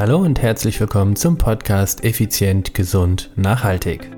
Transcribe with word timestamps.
Hallo 0.00 0.16
und 0.16 0.40
herzlich 0.40 0.80
willkommen 0.80 1.14
zum 1.14 1.36
Podcast 1.36 2.04
Effizient, 2.04 2.72
Gesund, 2.72 3.30
Nachhaltig. 3.36 4.10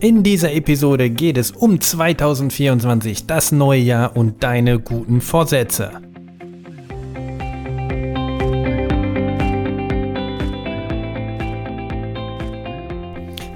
In 0.00 0.22
dieser 0.22 0.52
Episode 0.52 1.08
geht 1.08 1.38
es 1.38 1.52
um 1.52 1.80
2024, 1.80 3.26
das 3.26 3.50
neue 3.50 3.80
Jahr 3.80 4.14
und 4.14 4.42
deine 4.42 4.78
guten 4.78 5.22
Vorsätze. 5.22 6.02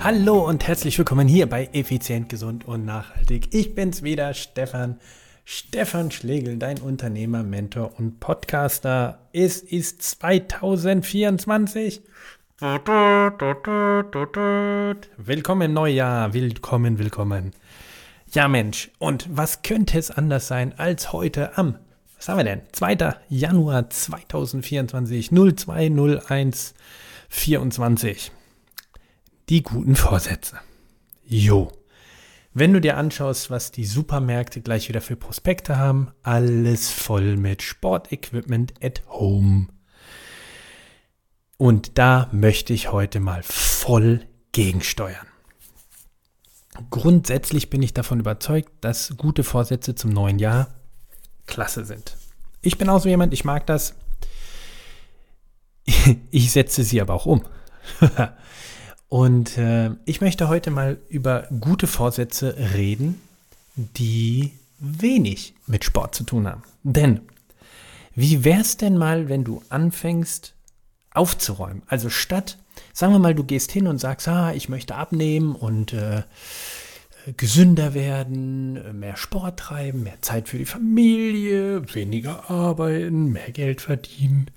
Hallo 0.00 0.48
und 0.48 0.66
herzlich 0.66 0.96
willkommen 0.96 1.28
hier 1.28 1.46
bei 1.46 1.68
Effizient, 1.74 2.30
Gesund 2.30 2.66
und 2.66 2.86
Nachhaltig. 2.86 3.52
Ich 3.52 3.74
bin's 3.74 4.02
wieder, 4.02 4.32
Stefan 4.32 4.98
Stefan 5.52 6.12
Schlegel, 6.12 6.58
dein 6.58 6.78
Unternehmer, 6.78 7.42
Mentor 7.42 7.98
und 7.98 8.20
Podcaster. 8.20 9.26
Es 9.32 9.58
ist 9.58 10.00
2024. 10.00 12.02
Willkommen 15.16 15.62
im 15.62 15.72
Neujahr, 15.72 16.34
willkommen, 16.34 17.00
willkommen. 17.00 17.50
Ja 18.30 18.46
Mensch, 18.46 18.92
und 19.00 19.26
was 19.28 19.62
könnte 19.62 19.98
es 19.98 20.12
anders 20.12 20.46
sein 20.46 20.72
als 20.78 21.12
heute 21.12 21.58
am, 21.58 21.74
was 22.16 22.28
haben 22.28 22.36
wir 22.36 22.44
denn, 22.44 22.62
2. 22.70 23.16
Januar 23.28 23.90
2024, 23.90 25.32
0201 25.32 26.74
24. 27.28 28.30
Die 29.48 29.64
guten 29.64 29.96
Vorsätze. 29.96 30.60
Jo. 31.26 31.72
Wenn 32.52 32.72
du 32.72 32.80
dir 32.80 32.96
anschaust, 32.96 33.50
was 33.50 33.70
die 33.70 33.84
Supermärkte 33.84 34.60
gleich 34.60 34.88
wieder 34.88 35.00
für 35.00 35.14
Prospekte 35.14 35.76
haben, 35.76 36.10
alles 36.24 36.90
voll 36.90 37.36
mit 37.36 37.62
Sportequipment 37.62 38.74
at 38.82 39.02
home. 39.08 39.68
Und 41.56 41.96
da 41.98 42.28
möchte 42.32 42.72
ich 42.72 42.90
heute 42.90 43.20
mal 43.20 43.44
voll 43.44 44.26
gegensteuern. 44.50 45.26
Grundsätzlich 46.90 47.70
bin 47.70 47.82
ich 47.82 47.94
davon 47.94 48.18
überzeugt, 48.18 48.72
dass 48.80 49.16
gute 49.16 49.44
Vorsätze 49.44 49.94
zum 49.94 50.10
neuen 50.10 50.40
Jahr 50.40 50.74
klasse 51.46 51.84
sind. 51.84 52.16
Ich 52.62 52.78
bin 52.78 52.88
auch 52.88 53.00
so 53.00 53.08
jemand, 53.08 53.32
ich 53.32 53.44
mag 53.44 53.66
das. 53.66 53.94
Ich 56.30 56.50
setze 56.52 56.82
sie 56.82 57.00
aber 57.00 57.14
auch 57.14 57.26
um. 57.26 57.44
Und 59.10 59.58
äh, 59.58 59.90
ich 60.04 60.20
möchte 60.20 60.48
heute 60.48 60.70
mal 60.70 60.98
über 61.08 61.48
gute 61.60 61.88
Vorsätze 61.88 62.54
reden, 62.74 63.20
die 63.74 64.52
wenig 64.78 65.54
mit 65.66 65.84
Sport 65.84 66.14
zu 66.14 66.22
tun 66.22 66.46
haben. 66.46 66.62
Denn 66.84 67.20
wie 68.14 68.44
wäre 68.44 68.60
es 68.60 68.76
denn 68.76 68.96
mal, 68.96 69.28
wenn 69.28 69.42
du 69.42 69.62
anfängst 69.68 70.54
aufzuräumen? 71.12 71.82
Also 71.88 72.08
statt, 72.08 72.56
sagen 72.92 73.12
wir 73.12 73.18
mal, 73.18 73.34
du 73.34 73.42
gehst 73.42 73.72
hin 73.72 73.88
und 73.88 73.98
sagst, 73.98 74.28
ah, 74.28 74.52
ich 74.52 74.68
möchte 74.68 74.94
abnehmen 74.94 75.56
und 75.56 75.92
äh, 75.92 76.22
gesünder 77.36 77.94
werden, 77.94 79.00
mehr 79.00 79.16
Sport 79.16 79.58
treiben, 79.58 80.04
mehr 80.04 80.22
Zeit 80.22 80.48
für 80.48 80.58
die 80.58 80.66
Familie, 80.66 81.94
weniger 81.96 82.48
arbeiten, 82.48 83.32
mehr 83.32 83.50
Geld 83.50 83.80
verdienen. 83.80 84.52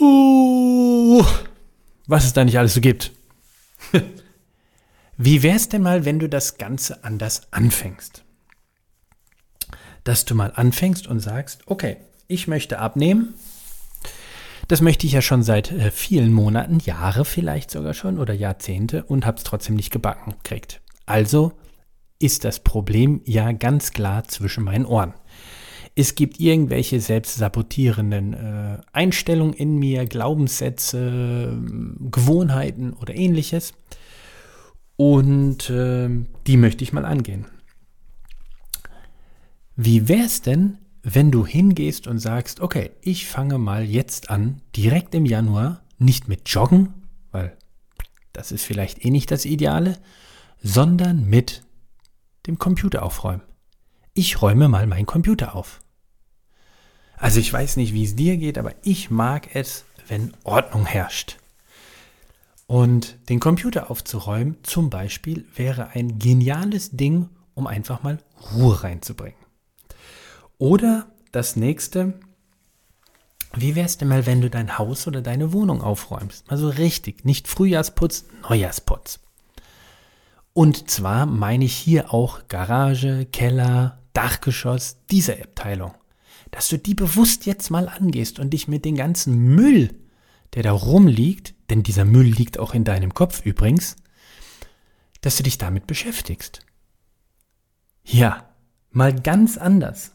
Uh, 0.00 1.22
was 2.06 2.24
es 2.24 2.32
da 2.32 2.44
nicht 2.44 2.58
alles 2.58 2.74
so 2.74 2.80
gibt. 2.80 3.12
Wie 5.16 5.42
wäre 5.42 5.56
es 5.56 5.68
denn 5.68 5.82
mal, 5.82 6.04
wenn 6.04 6.18
du 6.18 6.28
das 6.28 6.58
Ganze 6.58 7.04
anders 7.04 7.42
anfängst? 7.52 8.24
Dass 10.02 10.24
du 10.24 10.34
mal 10.34 10.52
anfängst 10.54 11.06
und 11.06 11.20
sagst, 11.20 11.62
okay, 11.66 11.98
ich 12.26 12.48
möchte 12.48 12.78
abnehmen. 12.78 13.34
Das 14.68 14.80
möchte 14.80 15.06
ich 15.06 15.12
ja 15.12 15.22
schon 15.22 15.42
seit 15.42 15.70
äh, 15.70 15.90
vielen 15.90 16.32
Monaten, 16.32 16.78
Jahre 16.80 17.24
vielleicht 17.24 17.70
sogar 17.70 17.94
schon 17.94 18.18
oder 18.18 18.32
Jahrzehnte 18.32 19.04
und 19.04 19.26
habe 19.26 19.36
es 19.36 19.44
trotzdem 19.44 19.76
nicht 19.76 19.90
gebacken 19.90 20.32
gekriegt. 20.42 20.80
Also 21.06 21.52
ist 22.18 22.44
das 22.44 22.60
Problem 22.60 23.20
ja 23.24 23.52
ganz 23.52 23.92
klar 23.92 24.24
zwischen 24.24 24.64
meinen 24.64 24.86
Ohren 24.86 25.14
es 25.96 26.14
gibt 26.16 26.40
irgendwelche 26.40 27.00
selbstsabotierenden 27.00 28.34
äh, 28.34 28.78
Einstellungen 28.92 29.54
in 29.54 29.78
mir, 29.78 30.06
Glaubenssätze, 30.06 31.56
Gewohnheiten 32.10 32.94
oder 32.94 33.14
ähnliches. 33.14 33.74
Und 34.96 35.70
äh, 35.70 36.08
die 36.46 36.56
möchte 36.56 36.84
ich 36.84 36.92
mal 36.92 37.04
angehen. 37.04 37.46
Wie 39.76 40.08
wäre 40.08 40.24
es 40.24 40.42
denn, 40.42 40.78
wenn 41.02 41.30
du 41.30 41.46
hingehst 41.46 42.06
und 42.06 42.18
sagst, 42.18 42.60
okay, 42.60 42.90
ich 43.00 43.26
fange 43.26 43.58
mal 43.58 43.84
jetzt 43.84 44.30
an, 44.30 44.62
direkt 44.74 45.14
im 45.14 45.26
Januar, 45.26 45.82
nicht 45.98 46.28
mit 46.28 46.48
Joggen, 46.48 46.94
weil 47.30 47.56
das 48.32 48.52
ist 48.52 48.64
vielleicht 48.64 49.04
eh 49.04 49.10
nicht 49.10 49.30
das 49.30 49.44
Ideale, 49.44 49.98
sondern 50.62 51.28
mit 51.28 51.62
dem 52.46 52.58
Computer 52.58 53.02
aufräumen. 53.02 53.42
Ich 54.12 54.42
räume 54.42 54.68
mal 54.68 54.86
meinen 54.86 55.06
Computer 55.06 55.54
auf. 55.54 55.83
Also 57.24 57.40
ich 57.40 57.50
weiß 57.50 57.78
nicht, 57.78 57.94
wie 57.94 58.04
es 58.04 58.16
dir 58.16 58.36
geht, 58.36 58.58
aber 58.58 58.74
ich 58.82 59.10
mag 59.10 59.56
es, 59.56 59.86
wenn 60.08 60.34
Ordnung 60.44 60.84
herrscht. 60.84 61.38
Und 62.66 63.16
den 63.30 63.40
Computer 63.40 63.90
aufzuräumen 63.90 64.58
zum 64.62 64.90
Beispiel 64.90 65.46
wäre 65.54 65.88
ein 65.94 66.18
geniales 66.18 66.90
Ding, 66.90 67.30
um 67.54 67.66
einfach 67.66 68.02
mal 68.02 68.18
Ruhe 68.52 68.84
reinzubringen. 68.84 69.38
Oder 70.58 71.06
das 71.32 71.56
nächste, 71.56 72.12
wie 73.54 73.74
wär's 73.74 73.96
denn 73.96 74.08
mal, 74.08 74.26
wenn 74.26 74.42
du 74.42 74.50
dein 74.50 74.76
Haus 74.76 75.06
oder 75.06 75.22
deine 75.22 75.54
Wohnung 75.54 75.80
aufräumst? 75.80 76.44
Also 76.48 76.68
richtig, 76.68 77.24
nicht 77.24 77.48
Frühjahrsputz, 77.48 78.26
Neujahrsputz. 78.50 79.20
Und 80.52 80.90
zwar 80.90 81.24
meine 81.24 81.64
ich 81.64 81.74
hier 81.74 82.12
auch 82.12 82.48
Garage, 82.48 83.24
Keller, 83.32 84.02
Dachgeschoss, 84.12 84.98
diese 85.10 85.40
Abteilung 85.40 85.94
dass 86.54 86.68
du 86.68 86.78
die 86.78 86.94
bewusst 86.94 87.46
jetzt 87.46 87.70
mal 87.70 87.88
angehst 87.88 88.38
und 88.38 88.50
dich 88.50 88.68
mit 88.68 88.84
dem 88.84 88.94
ganzen 88.94 89.36
Müll, 89.56 89.92
der 90.54 90.62
da 90.62 90.70
rumliegt, 90.70 91.52
denn 91.68 91.82
dieser 91.82 92.04
Müll 92.04 92.26
liegt 92.28 92.60
auch 92.60 92.74
in 92.74 92.84
deinem 92.84 93.12
Kopf 93.12 93.44
übrigens, 93.44 93.96
dass 95.20 95.36
du 95.36 95.42
dich 95.42 95.58
damit 95.58 95.88
beschäftigst. 95.88 96.60
Ja, 98.04 98.50
mal 98.92 99.12
ganz 99.12 99.58
anders. 99.58 100.12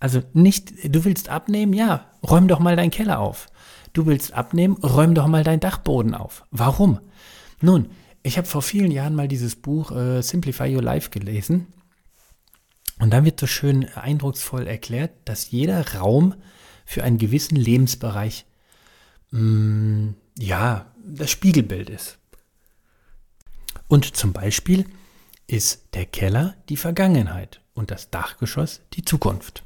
Also 0.00 0.22
nicht, 0.32 0.72
du 0.84 1.04
willst 1.04 1.28
abnehmen, 1.28 1.74
ja, 1.74 2.06
räum 2.22 2.48
doch 2.48 2.60
mal 2.60 2.76
deinen 2.76 2.90
Keller 2.90 3.18
auf. 3.18 3.48
Du 3.92 4.06
willst 4.06 4.32
abnehmen, 4.32 4.78
räum 4.82 5.14
doch 5.14 5.26
mal 5.26 5.44
deinen 5.44 5.60
Dachboden 5.60 6.14
auf. 6.14 6.46
Warum? 6.50 6.98
Nun, 7.60 7.90
ich 8.22 8.38
habe 8.38 8.46
vor 8.46 8.62
vielen 8.62 8.90
Jahren 8.90 9.14
mal 9.14 9.28
dieses 9.28 9.54
Buch 9.54 9.90
äh, 9.90 10.22
Simplify 10.22 10.74
Your 10.74 10.82
Life 10.82 11.10
gelesen 11.10 11.73
und 12.98 13.10
dann 13.10 13.24
wird 13.24 13.40
so 13.40 13.46
schön 13.46 13.88
eindrucksvoll 13.94 14.66
erklärt, 14.66 15.12
dass 15.24 15.50
jeder 15.50 15.94
Raum 15.94 16.34
für 16.84 17.02
einen 17.02 17.18
gewissen 17.18 17.56
Lebensbereich 17.56 18.46
mh, 19.30 19.40
mm, 19.40 20.16
ja 20.38 20.86
das 21.04 21.30
Spiegelbild 21.30 21.90
ist. 21.90 22.18
Und 23.88 24.16
zum 24.16 24.32
Beispiel 24.32 24.86
ist 25.46 25.94
der 25.94 26.06
Keller 26.06 26.54
die 26.68 26.76
Vergangenheit 26.76 27.60
und 27.74 27.90
das 27.90 28.10
Dachgeschoss 28.10 28.80
die 28.94 29.04
Zukunft. 29.04 29.62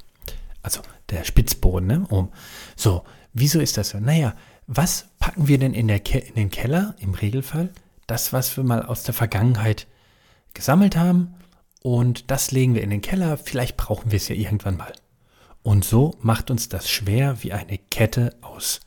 Also 0.61 0.81
der 1.09 1.23
Spitzboden. 1.23 1.87
Ne? 1.87 2.05
Um. 2.09 2.31
So, 2.75 3.03
wieso 3.33 3.59
ist 3.59 3.77
das 3.77 3.89
so? 3.89 3.99
Naja, 3.99 4.35
was 4.67 5.07
packen 5.19 5.47
wir 5.47 5.57
denn 5.57 5.73
in, 5.73 5.87
Ke 6.03 6.19
in 6.19 6.35
den 6.35 6.49
Keller 6.49 6.95
im 6.99 7.13
Regelfall? 7.13 7.69
Das, 8.07 8.33
was 8.33 8.55
wir 8.57 8.63
mal 8.63 8.83
aus 8.83 9.03
der 9.03 9.13
Vergangenheit 9.13 9.87
gesammelt 10.53 10.95
haben 10.95 11.35
und 11.81 12.29
das 12.31 12.51
legen 12.51 12.75
wir 12.75 12.83
in 12.83 12.89
den 12.89 13.01
Keller, 13.01 13.37
vielleicht 13.37 13.77
brauchen 13.77 14.11
wir 14.11 14.17
es 14.17 14.27
ja 14.27 14.35
irgendwann 14.35 14.77
mal. 14.77 14.93
Und 15.63 15.85
so 15.85 16.15
macht 16.21 16.51
uns 16.51 16.69
das 16.69 16.89
schwer 16.89 17.43
wie 17.43 17.53
eine 17.53 17.77
Kette 17.77 18.35
aus, 18.41 18.81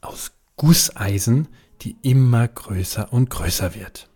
aus 0.00 0.32
Gusseisen, 0.56 1.48
die 1.82 1.96
immer 2.02 2.46
größer 2.46 3.12
und 3.12 3.30
größer 3.30 3.74
wird. 3.74 4.08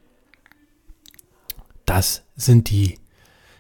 Das 1.87 2.23
sind 2.37 2.71
die, 2.71 2.99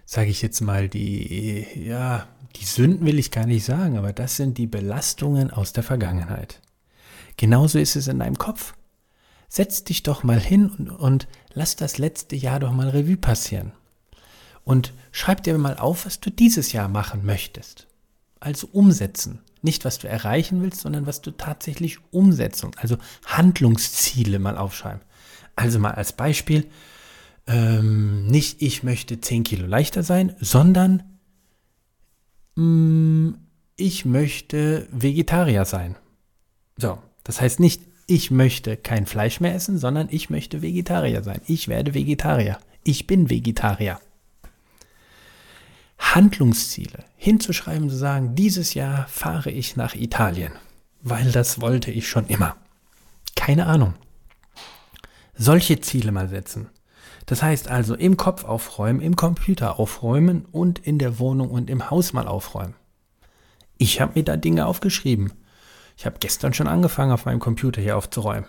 sage 0.05 0.31
ich 0.31 0.43
jetzt 0.43 0.61
mal, 0.61 0.89
die, 0.89 1.67
ja, 1.75 2.29
die 2.57 2.65
Sünden 2.65 3.07
will 3.07 3.19
ich 3.19 3.31
gar 3.31 3.47
nicht 3.47 3.65
sagen, 3.65 3.99
aber 3.99 4.13
das 4.13 4.37
sind 4.37 4.59
die 4.59 4.67
Belastungen 4.67 5.51
aus 5.51 5.73
der 5.73 5.83
Vergangenheit. 5.83 6.61
Genauso 7.37 7.79
ist 7.79 7.97
es 7.97 8.09
in 8.09 8.21
deinem 8.21 8.39
Kopf. 8.39 8.75
Setz 9.49 9.85
dich 9.85 10.03
doch 10.03 10.23
mal 10.23 10.41
hin 10.41 10.71
und, 10.71 10.91
und 10.91 11.29
lass 11.53 11.77
das 11.77 11.99
letzte 11.99 12.37
Jahr 12.37 12.61
doch 12.61 12.73
mal 12.73 12.89
Revue 12.89 13.17
passieren. 13.17 13.73
Und 14.65 14.93
schreib 15.13 15.43
dir 15.43 15.57
mal 15.59 15.77
auf, 15.77 16.07
was 16.07 16.21
du 16.21 16.31
dieses 16.31 16.73
Jahr 16.73 16.89
machen 16.89 17.25
möchtest. 17.25 17.87
Also 18.41 18.69
umsetzen. 18.73 19.41
Nicht, 19.63 19.85
was 19.85 19.99
du 19.99 20.09
erreichen 20.09 20.63
willst, 20.63 20.81
sondern 20.81 21.07
was 21.07 21.23
du 21.23 21.31
tatsächlich 21.31 21.99
umsetzen. 22.11 22.71
Also 22.77 22.97
Handlungsziele 23.27 24.39
mal 24.39 24.59
aufschreiben. 24.59 25.01
Also 25.57 25.79
mal 25.79 25.93
als 25.93 26.13
Beispiel, 26.13 26.67
ähm, 27.47 28.27
nicht 28.27 28.63
ich 28.63 28.83
möchte 28.83 29.21
10 29.21 29.45
Kilo 29.45 29.67
leichter 29.67 30.03
sein, 30.03 30.35
sondern 30.41 31.03
mh, 32.57 32.65
mm, 32.65 33.39
ich 33.77 34.05
möchte 34.05 34.87
Vegetarier 34.93 35.65
sein. 35.65 35.97
So, 36.77 36.99
das 37.25 37.41
heißt 37.41 37.61
nicht, 37.61 37.83
ich 38.07 38.31
möchte 38.31 38.77
kein 38.77 39.07
Fleisch 39.07 39.41
mehr 39.41 39.55
essen, 39.55 39.79
sondern 39.79 40.09
ich 40.11 40.31
möchte 40.31 40.63
Vegetarier 40.63 41.23
sein. 41.23 41.41
Ich 41.47 41.69
werde 41.69 41.95
Vegetarier. 41.95 42.59
Ich 42.85 43.07
bin 43.07 43.31
Vegetarier. 43.31 43.99
Handlungsziele 45.99 47.05
hinzuschreiben, 47.17 47.89
zu 47.89 47.97
sagen, 47.97 48.35
dieses 48.35 48.75
Jahr 48.75 49.07
fahre 49.09 49.51
ich 49.51 49.77
nach 49.77 49.95
Italien, 49.95 50.53
weil 51.03 51.31
das 51.33 51.61
wollte 51.61 51.91
ich 51.91 52.09
schon 52.09 52.27
immer. 52.27 52.57
Keine 53.37 53.67
Ahnung. 53.67 53.95
Solche 55.35 55.81
Ziele 55.81 56.13
mal 56.13 56.29
setzen. 56.29 56.69
Das 57.27 57.43
heißt 57.43 57.69
also 57.69 57.95
im 57.95 58.17
Kopf 58.17 58.45
aufräumen, 58.45 59.01
im 59.01 59.17
Computer 59.17 59.79
aufräumen 59.79 60.45
und 60.53 60.79
in 60.79 60.99
der 60.99 61.19
Wohnung 61.19 61.51
und 61.51 61.71
im 61.71 61.91
Haus 61.91 62.13
mal 62.13 62.29
aufräumen. 62.29 62.75
Ich 63.79 64.01
habe 64.01 64.13
mir 64.15 64.25
da 64.25 64.37
Dinge 64.37 64.67
aufgeschrieben. 64.67 65.33
Ich 65.97 66.07
habe 66.07 66.17
gestern 66.21 66.55
schon 66.55 66.69
angefangen, 66.69 67.13
auf 67.13 67.25
meinem 67.25 67.41
Computer 67.41 67.81
hier 67.81 67.97
aufzuräumen. 67.97 68.49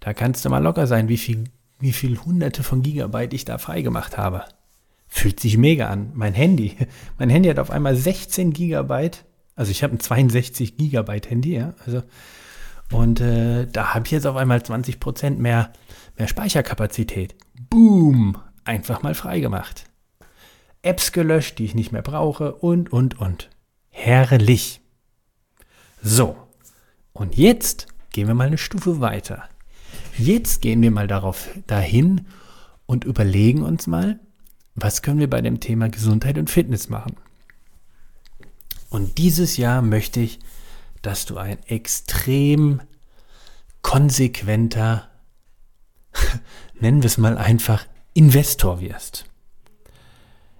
Da 0.00 0.14
kannst 0.14 0.44
du 0.44 0.50
mal 0.50 0.62
locker 0.62 0.86
sein, 0.86 1.08
wie 1.08 1.16
viel, 1.16 1.44
wie 1.78 1.92
viel 1.92 2.18
hunderte 2.18 2.62
von 2.62 2.82
Gigabyte 2.82 3.34
ich 3.34 3.44
da 3.44 3.58
freigemacht 3.58 4.16
habe. 4.16 4.44
Fühlt 5.08 5.40
sich 5.40 5.56
mega 5.56 5.88
an. 5.88 6.10
Mein 6.14 6.34
Handy, 6.34 6.76
mein 7.18 7.30
Handy 7.30 7.48
hat 7.48 7.58
auf 7.58 7.70
einmal 7.70 7.96
16 7.96 8.52
Gigabyte. 8.52 9.24
Also 9.54 9.70
ich 9.70 9.82
habe 9.82 9.94
ein 9.94 10.00
62 10.00 10.76
Gigabyte 10.76 11.30
Handy, 11.30 11.56
ja. 11.56 11.74
Also, 11.84 12.02
und 12.92 13.20
äh, 13.20 13.66
da 13.66 13.94
habe 13.94 14.06
ich 14.06 14.12
jetzt 14.12 14.26
auf 14.26 14.36
einmal 14.36 14.62
20 14.62 15.00
Prozent 15.00 15.40
mehr, 15.40 15.72
mehr 16.16 16.28
Speicherkapazität. 16.28 17.34
Boom! 17.68 18.38
Einfach 18.64 19.02
mal 19.02 19.14
freigemacht. 19.14 19.84
Apps 20.82 21.12
gelöscht, 21.12 21.58
die 21.58 21.64
ich 21.64 21.74
nicht 21.74 21.92
mehr 21.92 22.02
brauche 22.02 22.54
und, 22.54 22.92
und, 22.92 23.18
und. 23.18 23.50
Herrlich. 23.90 24.80
So, 26.02 26.36
und 27.12 27.36
jetzt 27.36 27.88
gehen 28.12 28.28
wir 28.28 28.34
mal 28.34 28.46
eine 28.46 28.58
Stufe 28.58 29.00
weiter. 29.00 29.48
Jetzt 30.18 30.62
gehen 30.62 30.82
wir 30.82 30.90
mal 30.90 31.08
darauf 31.08 31.48
dahin 31.66 32.26
und 32.86 33.04
überlegen 33.04 33.62
uns 33.62 33.86
mal, 33.86 34.20
was 34.76 35.02
können 35.02 35.18
wir 35.18 35.30
bei 35.30 35.40
dem 35.40 35.58
Thema 35.58 35.88
Gesundheit 35.88 36.38
und 36.38 36.50
Fitness 36.50 36.88
machen. 36.88 37.16
Und 38.90 39.18
dieses 39.18 39.56
Jahr 39.56 39.82
möchte 39.82 40.20
ich, 40.20 40.38
dass 41.02 41.24
du 41.24 41.38
ein 41.38 41.58
extrem 41.66 42.80
konsequenter, 43.82 45.08
nennen 46.80 47.02
wir 47.02 47.08
es 47.08 47.18
mal 47.18 47.38
einfach, 47.38 47.86
Investor 48.12 48.80
wirst. 48.80 49.26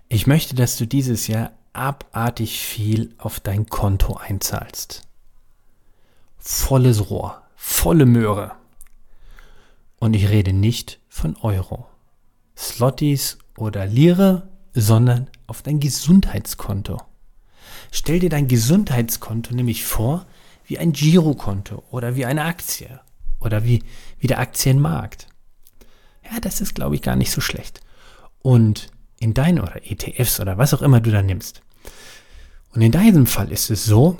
Ich 0.09 0.27
möchte, 0.27 0.55
dass 0.55 0.77
du 0.77 0.87
dieses 0.87 1.27
Jahr 1.27 1.53
abartig 1.73 2.61
viel 2.61 3.15
auf 3.19 3.41
dein 3.41 3.67
Konto 3.67 4.17
einzahlst. 4.17 5.03
Volles 6.39 7.11
Rohr, 7.11 7.43
volle 7.55 8.07
Möhre. 8.07 8.53
Und 9.99 10.15
ich 10.15 10.29
rede 10.29 10.53
nicht 10.53 11.01
von 11.09 11.37
Euro, 11.37 11.87
Slotties 12.57 13.39
oder 13.57 13.87
Lire, 13.87 14.49
sondern 14.73 15.29
auf 15.47 15.63
dein 15.63 15.81
Gesundheitskonto. 15.81 17.01
Stell 17.91 18.19
dir 18.19 18.31
dein 18.31 18.49
Gesundheitskonto 18.49 19.55
nämlich 19.55 19.85
vor 19.85 20.27
wie 20.65 20.79
ein 20.79 20.93
Girokonto 20.93 21.85
oder 21.91 22.17
wie 22.17 22.27
eine 22.27 22.45
Aktie 22.45 23.01
oder 23.41 23.65
wie, 23.65 23.83
wie 24.19 24.27
der 24.27 24.41
Aktienmarkt. 24.41 25.29
Ja, 26.25 26.41
das 26.41 26.61
ist, 26.61 26.75
glaube 26.75 26.97
ich, 26.97 27.03
gar 27.03 27.17
nicht 27.17 27.31
so 27.31 27.41
schlecht. 27.41 27.81
Und 28.41 28.91
in 29.21 29.33
deinen 29.35 29.61
oder 29.61 29.81
ETFs 29.85 30.41
oder 30.41 30.59
was 30.59 30.75
auch 30.75 30.83
immer 30.83 31.01
du 31.01 31.11
da 31.11 31.23
nimmst, 31.23 31.63
und 32.77 32.83
in 32.83 32.93
deinem 32.93 33.27
Fall 33.27 33.51
ist 33.53 33.71
es 33.71 33.87
so, 33.87 34.19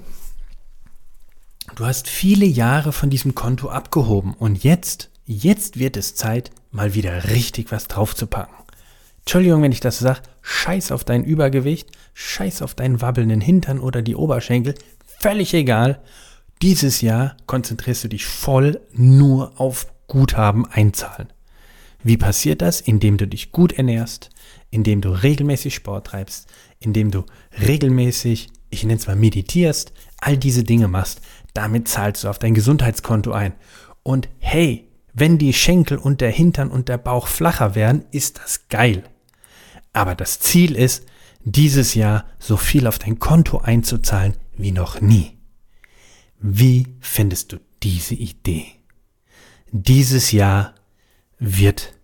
du 1.75 1.85
hast 1.85 2.09
viele 2.09 2.47
Jahre 2.47 2.91
von 2.91 3.11
diesem 3.11 3.35
Konto 3.35 3.69
abgehoben 3.69 4.33
und 4.33 4.65
jetzt, 4.65 5.11
jetzt 5.27 5.79
wird 5.79 5.97
es 5.97 6.15
Zeit, 6.15 6.51
mal 6.71 6.95
wieder 6.95 7.31
richtig 7.31 7.71
was 7.73 7.89
draufzupacken. 7.89 8.55
Entschuldigung, 9.21 9.63
wenn 9.63 9.73
ich 9.73 9.81
das 9.81 9.99
sage, 9.99 10.21
scheiß 10.43 10.93
auf 10.93 11.03
dein 11.03 11.25
Übergewicht, 11.25 11.91
scheiß 12.15 12.63
auf 12.63 12.75
deinen 12.75 13.01
wabbelnden 13.01 13.41
Hintern 13.41 13.81
oder 13.81 14.01
die 14.01 14.15
Oberschenkel, 14.15 14.77
völlig 15.21 15.53
egal. 15.53 16.01
Dieses 16.63 17.01
Jahr 17.01 17.37
konzentrierst 17.47 18.05
du 18.05 18.09
dich 18.09 18.25
voll 18.25 18.81
nur 18.93 19.61
auf 19.61 19.89
Guthaben 20.07 20.65
einzahlen. 20.65 21.33
Wie 22.03 22.17
passiert 22.17 22.63
das? 22.63 22.81
Indem 22.81 23.17
du 23.17 23.27
dich 23.27 23.51
gut 23.51 23.73
ernährst, 23.73 24.31
indem 24.71 25.01
du 25.01 25.11
regelmäßig 25.11 25.75
Sport 25.75 26.07
treibst, 26.07 26.49
indem 26.79 27.11
du 27.11 27.25
regelmäßig, 27.67 28.49
ich 28.71 28.85
nenne 28.85 29.01
es 29.01 29.09
mal 29.09 29.17
meditierst, 29.17 29.93
all 30.19 30.37
diese 30.37 30.63
Dinge 30.63 30.87
machst. 30.87 31.21
Damit 31.53 31.89
zahlst 31.89 32.23
du 32.23 32.29
auf 32.29 32.39
dein 32.39 32.55
Gesundheitskonto 32.55 33.33
ein. 33.33 33.55
Und 34.05 34.29
hey, 34.39 34.86
wenn 35.17 35.39
die 35.39 35.53
Schenkel 35.53 35.99
und 35.99 36.21
der 36.21 36.31
Hintern 36.31 36.71
und 36.71 36.89
der 36.89 36.99
Bauch 36.99 37.27
flacher 37.27 37.75
werden, 37.75 38.05
ist 38.13 38.39
das 38.39 38.69
geil. 38.69 39.03
Aber 39.93 40.15
das 40.15 40.39
Ziel 40.39 40.77
ist, 40.77 41.07
dieses 41.43 41.95
Jahr 41.95 42.27
so 42.39 42.57
viel 42.57 42.87
auf 42.87 42.99
dein 42.99 43.19
Konto 43.19 43.59
einzuzahlen 43.59 44.35
wie 44.57 44.73
noch 44.73 45.01
nie. 45.01 45.39
Wie 46.39 46.87
findest 47.01 47.53
du 47.53 47.59
diese 47.83 48.15
Idee? 48.15 48.67
Dieses 49.73 50.33
Jahr 50.33 50.75
wird 51.39 51.97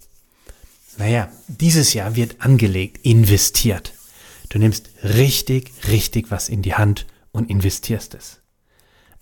naja, 0.98 1.30
dieses 1.48 1.94
Jahr 1.94 2.16
wird 2.16 2.40
angelegt, 2.40 3.04
investiert. 3.04 3.94
Du 4.50 4.58
nimmst 4.58 4.90
richtig, 5.02 5.72
richtig 5.88 6.30
was 6.30 6.48
in 6.48 6.62
die 6.62 6.74
Hand 6.74 7.06
und 7.32 7.48
investierst 7.48 8.14
es. 8.14 8.40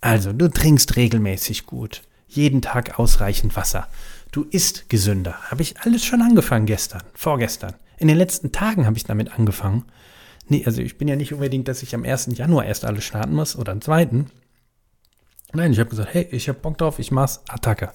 Also, 0.01 0.33
du 0.33 0.49
trinkst 0.49 0.95
regelmäßig 0.95 1.65
gut, 1.65 2.01
jeden 2.35 2.61
Tag 2.61 2.99
ausreichend 2.99 3.55
Wasser. 3.55 3.87
Du 4.31 4.43
isst 4.43 4.89
gesünder. 4.89 5.35
Habe 5.51 5.61
ich 5.61 5.79
alles 5.81 6.03
schon 6.05 6.21
angefangen 6.21 6.65
gestern, 6.65 7.03
vorgestern. 7.13 7.73
In 7.97 8.07
den 8.07 8.17
letzten 8.17 8.51
Tagen 8.51 8.85
habe 8.85 8.97
ich 8.97 9.03
damit 9.03 9.37
angefangen. 9.37 9.85
Nee, 10.47 10.63
also 10.65 10.81
ich 10.81 10.97
bin 10.97 11.07
ja 11.07 11.15
nicht 11.15 11.33
unbedingt, 11.33 11.67
dass 11.67 11.83
ich 11.83 11.93
am 11.93 12.03
1. 12.03 12.29
Januar 12.33 12.65
erst 12.65 12.85
alles 12.85 13.03
starten 13.03 13.33
muss 13.33 13.55
oder 13.55 13.71
am 13.71 13.81
2. 13.81 14.25
Nein, 15.53 15.73
ich 15.73 15.79
habe 15.79 15.89
gesagt, 15.89 16.13
hey, 16.13 16.27
ich 16.31 16.49
habe 16.49 16.59
Bock 16.59 16.77
drauf, 16.77 16.99
ich 16.99 17.11
mach's 17.11 17.41
Attacke 17.47 17.91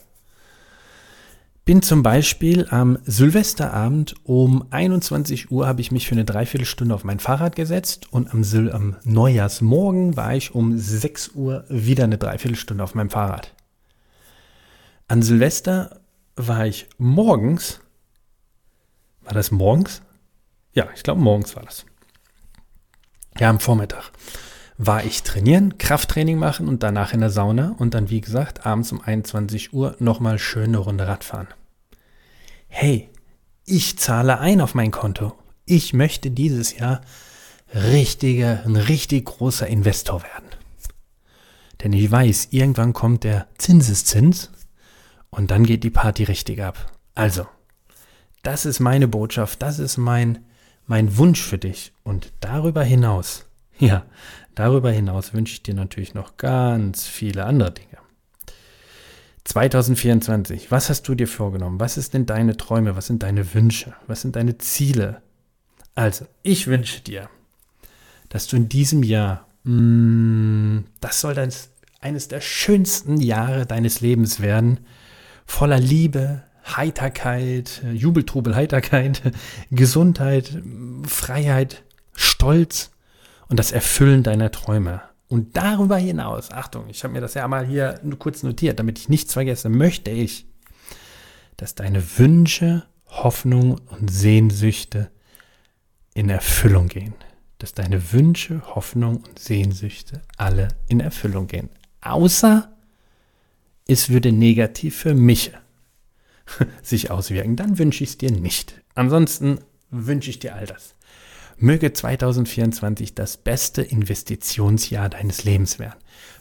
bin 1.67 1.83
zum 1.83 2.05
Beispiel 2.05 2.69
am 2.71 2.97
Silvesterabend 3.05 4.15
um 4.23 4.67
21 4.71 5.50
Uhr 5.50 5.67
habe 5.67 5.81
ich 5.81 5.91
mich 5.91 6.06
für 6.06 6.15
eine 6.15 6.25
Dreiviertelstunde 6.25 6.94
auf 6.94 7.03
mein 7.03 7.19
Fahrrad 7.19 7.56
gesetzt 7.56 8.06
und 8.12 8.33
am, 8.33 8.44
Sil 8.47 8.71
am 8.71 8.94
Neujahrsmorgen 9.03 10.17
war 10.17 10.37
ich 10.37 10.55
um 10.55 10.79
6 10.79 11.31
Uhr 11.35 11.65
wieder 11.69 12.05
eine 12.05 12.19
Dreiviertelstunde 12.19 12.85
auf 12.85 12.95
meinem 12.95 13.11
Fahrrad. 13.11 13.52
An 15.08 15.22
Silvester 15.22 16.00
war 16.34 16.66
ich 16.66 16.88
morgens, 16.98 17.80
war 19.22 19.34
das 19.34 19.52
morgens? 19.52 20.02
Ja, 20.72 20.88
ich 20.96 21.04
glaube 21.04 21.20
morgens 21.20 21.54
war 21.54 21.62
das. 21.62 21.86
Ja, 23.38 23.50
am 23.50 23.60
Vormittag 23.60 24.10
war 24.78 25.04
ich 25.04 25.22
trainieren, 25.22 25.78
Krafttraining 25.78 26.38
machen 26.38 26.66
und 26.66 26.82
danach 26.82 27.12
in 27.12 27.20
der 27.20 27.30
Sauna 27.30 27.76
und 27.78 27.94
dann, 27.94 28.10
wie 28.10 28.20
gesagt, 28.20 28.66
abends 28.66 28.90
um 28.90 29.00
21 29.00 29.72
Uhr 29.72 29.94
nochmal 30.00 30.40
schöne 30.40 30.78
Runde 30.78 31.06
Radfahren. 31.06 31.48
Hey, 32.66 33.08
ich 33.64 33.98
zahle 33.98 34.40
ein 34.40 34.60
auf 34.60 34.75
mein 34.75 34.90
Konto. 34.90 35.38
Ich 35.66 35.94
möchte 35.94 36.32
dieses 36.32 36.76
Jahr 36.76 37.00
richtiger, 37.72 38.64
ein 38.64 38.76
richtig 38.76 39.26
großer 39.26 39.68
Investor 39.68 40.25
werden. 40.25 40.48
Denn 41.82 41.92
ich 41.92 42.10
weiß, 42.10 42.48
irgendwann 42.50 42.92
kommt 42.92 43.22
der 43.22 43.46
Zinseszins 43.56 44.50
und 45.30 45.50
dann 45.50 45.64
geht 45.64 45.85
die 45.85 45.90
Party 45.90 46.25
richtig 46.25 46.62
ab. 46.62 46.92
Also, 47.14 47.47
das 48.42 48.66
ist 48.66 48.80
meine 48.80 49.09
Botschaft, 49.09 49.62
das 49.62 49.78
ist 49.78 49.97
mein, 49.97 50.45
mein 50.87 51.16
Wunsch 51.16 51.42
für 51.42 51.59
dich. 51.59 51.92
Und 52.04 52.33
darüber 52.40 52.83
hinaus, 52.83 53.47
ja, 53.78 54.06
Darüber 54.56 54.90
hinaus 54.90 55.35
wünsche 55.35 55.52
ich 55.52 55.62
dir 55.62 55.75
natürlich 55.75 56.14
noch 56.14 56.38
ganz 56.38 57.06
viele 57.06 57.45
andere 57.45 57.73
Dinge. 57.73 57.99
2024, 59.45 60.71
was 60.71 60.88
hast 60.88 61.06
du 61.06 61.14
dir 61.14 61.28
vorgenommen? 61.28 61.78
Was 61.78 61.99
ist 61.99 62.14
denn 62.14 62.25
deine 62.25 62.56
Träume? 62.56 62.97
Was 62.97 63.06
sind 63.06 63.23
deine 63.23 63.54
Wünsche? 63.54 63.95
Was 64.06 64.23
sind 64.23 64.35
deine 64.35 64.56
Ziele? 64.56 65.21
Also, 65.95 66.26
ich 66.42 66.66
wünsche 66.66 67.02
dir, 67.02 67.28
dass 68.30 68.47
du 68.47 68.56
in 68.56 68.68
diesem 68.71 69.02
Jahr, 69.02 69.47
mm, 69.64 70.78
das 71.00 71.21
soll 71.21 71.35
dein, 71.35 71.52
eines 72.00 72.28
der 72.28 72.40
schönsten 72.40 73.21
Jahre 73.21 73.66
deines 73.66 74.00
Lebens 74.00 74.40
werden, 74.40 74.80
voller 75.47 75.81
Liebe, 75.81 76.43
Heiterkeit, 76.76 77.83
Jubeltrubel, 77.93 78.55
Heiterkeit, 78.55 79.23
Gesundheit, 79.71 80.61
Freiheit, 81.07 81.85
Stolz 82.15 82.91
und 83.49 83.59
das 83.59 83.73
Erfüllen 83.73 84.23
deiner 84.23 84.50
Träume. 84.50 85.03
Und 85.29 85.57
darüber 85.57 85.97
hinaus, 85.97 86.50
Achtung, 86.50 86.88
ich 86.88 87.03
habe 87.03 87.15
mir 87.15 87.21
das 87.21 87.35
ja 87.35 87.47
mal 87.49 87.67
hier 87.67 87.99
nur 88.03 88.19
kurz 88.19 88.43
notiert, 88.43 88.79
damit 88.79 88.99
ich 88.99 89.09
nichts 89.09 89.33
vergesse, 89.33 89.69
möchte 89.69 90.11
ich, 90.11 90.47
dass 91.57 91.75
deine 91.75 92.19
Wünsche, 92.19 92.85
Hoffnungen 93.09 93.81
und 93.91 94.11
Sehnsüchte 94.11 95.11
in 96.15 96.29
Erfüllung 96.29 96.88
gehen. 96.88 97.15
dass 97.59 97.73
deine 97.73 98.12
Wünsche, 98.12 98.61
Hoffnungen 98.75 99.25
und 99.25 99.38
Sehnsüchte 99.38 100.21
alle 100.37 100.69
in 100.88 101.00
Erfüllung 101.00 101.47
gehen. 101.47 101.71
Außer 102.03 102.75
es 103.87 104.11
würde 104.11 104.33
negativ 104.33 104.97
für 104.97 105.14
mich 105.14 105.52
sich 106.83 107.11
auswirken. 107.11 107.57
Dann 107.57 107.78
wünsche 107.78 108.05
ich 108.05 108.11
es 108.11 108.19
dir 108.19 108.31
nicht. 108.31 108.81
Ansonsten 108.95 109.61
wünsche 109.90 110.28
ich 110.31 110.38
dir 110.38 110.55
all 110.55 110.66
das. 110.66 110.95
Möge 111.59 111.93
2024 111.93 113.14
das 113.14 113.37
beste 113.38 113.83
Investitionsjahr 113.83 115.09
deines 115.09 115.43
Lebens 115.45 115.78
werden. 115.78 115.99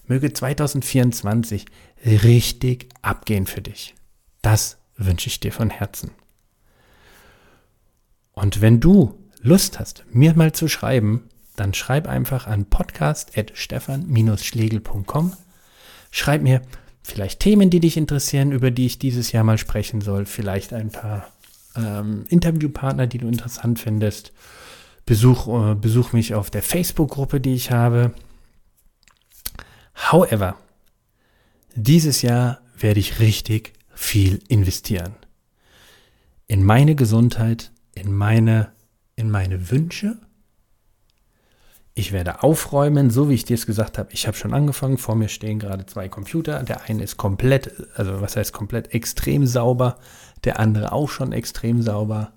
Möge 0.07 0.33
2024 0.33 1.65
richtig 2.05 2.89
abgehen 3.01 3.47
für 3.47 3.61
dich. 3.61 3.95
Das 4.41 4.77
wünsche 4.97 5.27
ich 5.27 5.39
dir 5.39 5.53
von 5.53 5.69
Herzen. 5.69 6.11
Und 8.33 8.59
wenn 8.61 8.81
du 8.81 9.17
Lust 9.41 9.79
hast, 9.79 10.03
mir 10.11 10.33
mal 10.33 10.51
zu 10.51 10.67
schreiben, 10.67 11.29
dann 11.55 11.73
schreib 11.73 12.07
einfach 12.07 12.47
an 12.47 12.65
podcast.stefan-schlegel.com. 12.65 15.33
Schreib 16.11 16.41
mir 16.41 16.61
vielleicht 17.05 17.39
Themen, 17.39 17.69
die 17.69 17.79
dich 17.79 17.97
interessieren, 17.97 18.51
über 18.51 18.71
die 18.71 18.87
ich 18.87 18.97
dieses 18.97 19.31
Jahr 19.31 19.43
mal 19.43 19.59
sprechen 19.59 20.01
soll, 20.01 20.25
vielleicht 20.25 20.73
ein 20.73 20.89
paar 20.89 21.31
ähm, 21.75 22.25
Interviewpartner, 22.29 23.05
die 23.05 23.19
du 23.19 23.27
interessant 23.27 23.79
findest. 23.79 24.33
Besuch, 25.05 25.47
äh, 25.47 25.75
besuch 25.75 26.13
mich 26.13 26.33
auf 26.33 26.49
der 26.49 26.63
Facebook-Gruppe, 26.63 27.39
die 27.39 27.53
ich 27.53 27.69
habe. 27.69 28.11
However, 30.11 30.57
dieses 31.75 32.23
Jahr 32.23 32.61
werde 32.77 32.99
ich 32.99 33.19
richtig 33.19 33.73
viel 33.93 34.41
investieren. 34.47 35.15
In 36.47 36.63
meine 36.63 36.95
Gesundheit, 36.95 37.71
in 37.93 38.11
meine, 38.13 38.71
in 39.15 39.29
meine 39.29 39.69
Wünsche. 39.69 40.17
Ich 41.97 42.11
werde 42.11 42.43
aufräumen, 42.43 43.09
so 43.09 43.29
wie 43.29 43.35
ich 43.35 43.45
dir 43.45 43.53
es 43.53 43.65
gesagt 43.65 43.97
habe. 43.97 44.09
Ich 44.11 44.27
habe 44.27 44.35
schon 44.35 44.53
angefangen. 44.53 44.97
Vor 44.97 45.15
mir 45.15 45.29
stehen 45.29 45.59
gerade 45.59 45.85
zwei 45.85 46.09
Computer. 46.09 46.61
Der 46.61 46.83
eine 46.83 47.01
ist 47.01 47.15
komplett, 47.15 47.71
also 47.95 48.19
was 48.19 48.35
heißt 48.35 48.51
komplett 48.51 48.93
extrem 48.93 49.47
sauber. 49.47 49.97
Der 50.43 50.59
andere 50.59 50.91
auch 50.91 51.09
schon 51.09 51.31
extrem 51.31 51.81
sauber. 51.81 52.33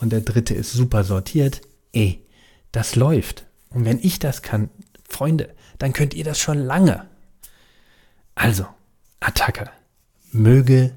Und 0.00 0.10
der 0.10 0.22
dritte 0.22 0.54
ist 0.54 0.72
super 0.72 1.04
sortiert. 1.04 1.60
Ey, 1.92 2.24
das 2.72 2.96
läuft. 2.96 3.46
Und 3.68 3.84
wenn 3.84 3.98
ich 3.98 4.18
das 4.18 4.40
kann, 4.40 4.70
Freunde, 5.06 5.50
dann 5.78 5.92
könnt 5.92 6.14
ihr 6.14 6.24
das 6.24 6.38
schon 6.38 6.58
lange. 6.58 7.06
Also, 8.34 8.64
Attacke. 9.20 9.68
Möge, 10.30 10.94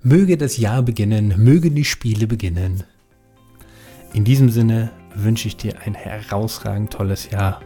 möge 0.00 0.38
das 0.38 0.58
Jahr 0.58 0.82
beginnen, 0.84 1.34
mögen 1.36 1.74
die 1.74 1.84
Spiele 1.84 2.28
beginnen. 2.28 2.84
In 4.12 4.24
diesem 4.24 4.48
Sinne 4.48 4.92
wünsche 5.14 5.48
ich 5.48 5.56
dir 5.56 5.74
ein 5.84 5.94
herausragend 5.94 6.92
tolles 6.92 7.30
Jahr. 7.30 7.60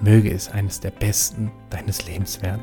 Möge 0.00 0.32
es 0.32 0.50
eines 0.50 0.80
der 0.80 0.90
besten 0.90 1.50
deines 1.68 2.06
Lebens 2.06 2.42
werden. 2.42 2.62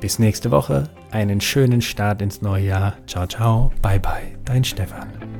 Bis 0.00 0.18
nächste 0.18 0.50
Woche, 0.50 0.88
einen 1.10 1.40
schönen 1.40 1.82
Start 1.82 2.22
ins 2.22 2.40
neue 2.40 2.64
Jahr. 2.64 2.96
Ciao, 3.06 3.26
ciao, 3.26 3.70
bye, 3.82 4.00
bye, 4.00 4.38
dein 4.44 4.64
Stefan. 4.64 5.39